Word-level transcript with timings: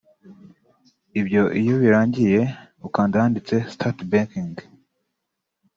Ibyo 1.19 1.43
iyo 1.59 1.73
birangiye 1.83 2.39
akanda 2.85 3.13
ahanditse 3.17 3.55
‘Start 3.73 3.97
Banking’ 4.11 4.55